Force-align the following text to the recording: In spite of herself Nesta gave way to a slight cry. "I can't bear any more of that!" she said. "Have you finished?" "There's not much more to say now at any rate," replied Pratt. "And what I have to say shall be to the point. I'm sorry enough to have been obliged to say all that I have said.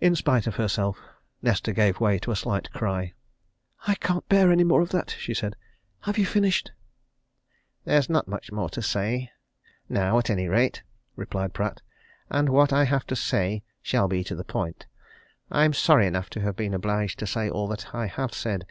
In 0.00 0.14
spite 0.14 0.46
of 0.46 0.54
herself 0.54 1.00
Nesta 1.42 1.72
gave 1.72 1.98
way 1.98 2.20
to 2.20 2.30
a 2.30 2.36
slight 2.36 2.70
cry. 2.72 3.12
"I 3.88 3.96
can't 3.96 4.24
bear 4.28 4.52
any 4.52 4.62
more 4.62 4.82
of 4.82 4.90
that!" 4.90 5.16
she 5.18 5.34
said. 5.34 5.56
"Have 6.02 6.16
you 6.16 6.24
finished?" 6.26 6.70
"There's 7.84 8.08
not 8.08 8.28
much 8.28 8.52
more 8.52 8.70
to 8.70 8.80
say 8.80 9.32
now 9.88 10.16
at 10.20 10.30
any 10.30 10.46
rate," 10.46 10.84
replied 11.16 11.54
Pratt. 11.54 11.82
"And 12.30 12.50
what 12.50 12.72
I 12.72 12.84
have 12.84 13.04
to 13.08 13.16
say 13.16 13.64
shall 13.82 14.06
be 14.06 14.22
to 14.22 14.36
the 14.36 14.44
point. 14.44 14.86
I'm 15.50 15.72
sorry 15.72 16.06
enough 16.06 16.30
to 16.30 16.40
have 16.42 16.54
been 16.54 16.72
obliged 16.72 17.18
to 17.18 17.26
say 17.26 17.50
all 17.50 17.66
that 17.66 17.92
I 17.92 18.06
have 18.06 18.32
said. 18.34 18.64